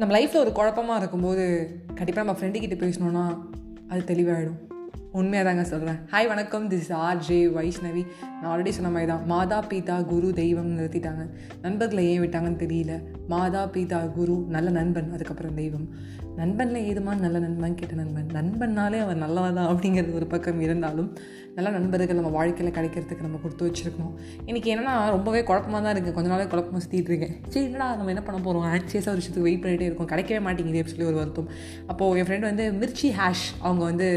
[0.00, 1.44] நம்ம லைஃப்பில் ஒரு குழப்பமாக இருக்கும்போது
[1.94, 3.24] கண்டிப்பாக நம்ம ஃப்ரெண்டுக்கிட்ட பேசணுன்னா
[3.88, 4.60] அது தெளிவாயிடும்.
[5.12, 8.06] உண்மையாக தாங்க சொல்கிறேன் ஹாய் வணக்கம் திஸ் ஆர் ஜே வைஷ்ணவி
[8.42, 11.24] நான் ஆல்ரெடி சொன்ன மாதிரி தான் மாதா பீதா குரு தெய்வம் நிறுத்திட்டாங்க.
[11.62, 12.94] நண்பர்களை ஏன் விட்டாங்கன்னு தெரியல.
[13.32, 15.86] மாதா பிதா குரு நல்ல நண்பன் அதுக்கப்புறம் தெய்வம்.
[16.40, 18.28] நண்பனில் ஏதுமா நல்ல நண்பன் கேட்ட நண்பன்?
[18.36, 21.08] நண்பன்னாலே அவன் நல்லவன் தான் அப்படிங்கிறது ஒரு பக்கம் இருந்தாலும்
[21.56, 24.14] நல்ல நண்பர்கள் நம்ம வாழ்க்கையில் கிடைக்கிறதுக்கு நம்ம கொடுத்து வச்சுருக்கணும்.
[24.48, 27.34] இன்றைக்கி என்னன்னா ரொம்பவே குழப்பமாக தான் இருக்குது கொஞ்ச நாளே குழப்பமாக சுற்றிட்டு இருக்கேன்.
[27.52, 30.10] சரி என்னடா நம்ம என்ன பண்ண போகிறோம் ஆக்சியஸாக ஒரு விஷயத்துக்கு வெயிட் பண்ணிகிட்டே இருக்கும்.
[30.12, 31.50] கிடைக்கவே மாட்டேங்குது அப்படின்னு சொல்லி ஒரு வருத்தம்.
[31.92, 34.08] அப்போது என் ஃப்ரெண்ட் வந்து மிர்ச்சி ஹேஷ் அவங்க வந்து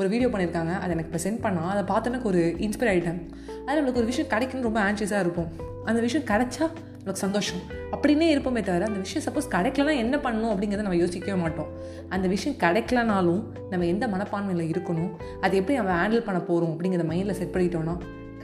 [0.00, 0.74] ஒரு வீடியோ பண்ணியிருக்காங்க.
[0.82, 3.20] அதை எனக்கு இப்போ சென்ட் பண்ணால் அதை பார்த்து எனக்கு ஒரு இன்ஸ்பைர் ஆகிட்டேன்
[3.66, 5.50] அது நம்மளுக்கு ஒரு விஷயம் கிடைக்கணும்னு ரொம்ப ஆன்சியஸாக இருப்போம்.
[5.90, 6.64] அந்த விஷயம் கிடைச்சா
[7.00, 7.60] நமக்கு சந்தோஷம்.
[7.94, 11.68] அப்படின்னே இருப்போமே தவிர அந்த விஷயம் சப்போஸ் கிடைக்கலனா என்ன பண்ணணும் அப்படிங்கிறத நம்ம யோசிக்கவே மாட்டோம்.
[12.14, 15.10] அந்த விஷயம் கிடைக்கலனாலும் நம்ம எந்த மனப்பான்மையில் இருக்கணும்
[15.40, 17.94] அது எப்படி நம்ம ஹேண்டில் பண்ண போகிறோம் அப்படிங்கிறத மைண்டில் செட் பண்ணிட்டோம்னா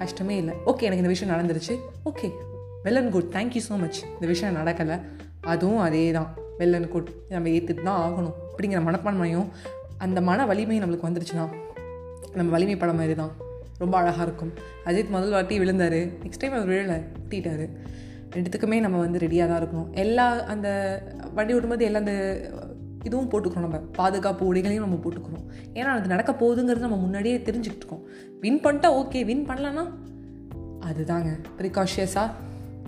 [0.01, 0.55] கஷ்டமே இல்லை.
[0.71, 1.77] ஓகே எனக்கு இந்த விஷயம் நடந்துருச்சு.
[2.11, 2.31] Okay
[2.85, 4.99] well and good thank you so much இந்த விஷயம் நடக்கலை.
[5.53, 6.29] அதுவும் அதே தான்
[6.61, 9.49] வெல் அண்ட் குட் நம்ம ஏற்றுட்டு தான் ஆகணும் அப்படிங்கிற மனப்பான்மையும்
[10.07, 11.47] அந்த மன வலிமையும் நம்மளுக்கு வந்துருச்சுன்னா
[12.37, 13.33] நம்ம வலிமை மாதிரி தான்
[13.79, 14.53] ரொம்ப அழகாக இருக்கும்.
[14.85, 15.93] அஜித் முதல் வாட்டி விழுந்தார்.
[15.93, 16.99] நெக்ஸ்ட் டைம் அவர் விழலை
[17.31, 17.69] திட்டாரு
[18.31, 19.91] ரெண்டுத்துக்குமே நம்ம வந்து ரெடியாக தான் இருக்கணும்.
[19.91, 20.69] எல்லா அந்த
[21.35, 22.15] வண்டி ஓட்டும்போது எல்லா அந்த
[23.05, 23.77] இதுவும் போட்டுக்கிறோம் நம்ம.
[23.77, 25.75] பாதுகாப்பு உடைகளையும் நம்ம போட்டுக்கிறோம்.
[25.75, 28.07] ஏன்னா அது நடக்க போகுதுங்கிறது நம்ம முன்னாடியே தெரிஞ்சுக்கிட்டு இருக்கோம்.
[28.41, 29.85] வின் பண்ணிட்டா ஓகே வின் பண்ணலன்னா
[30.81, 31.31] அதுதாங்க.
[31.59, 32.31] ப்ரிகாஷியஸாக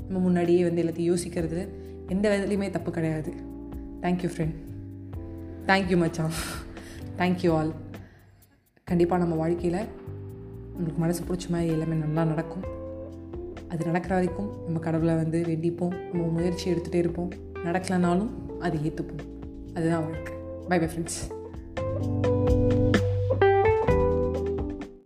[0.06, 1.68] நம்ம முன்னாடியே வந்து எல்லாத்தையும் யோசிக்கிறது
[2.08, 3.32] எந்த விதத்துலையுமே தப்பு கிடையாது.
[4.00, 4.56] Thank you friend
[5.66, 6.30] thank you மச்சான்.
[7.18, 7.72] தேங்க்யூ ஆல்
[8.84, 9.86] கண்டிப்பாக நம்ம வாழ்க்கையில்
[10.74, 12.62] நம்மளுக்கு மனசு பிடிச்ச மாதிரி எல்லாமே நல்லா நடக்கும்.
[13.68, 16.10] அது நடக்கிற வரைக்கும் நம்ம கடவுளை வந்து வேண்டிப்போம்.
[16.12, 17.32] நம்ம முயற்சி எடுத்துகிட்டே இருப்போம்.
[17.54, 18.28] நடக்கலனாலும்
[18.60, 19.42] அதை ஏற்றுப்போம்
[19.74, 20.34] அதுதான் வாழ்க்கை.
[20.68, 22.32] By bye friends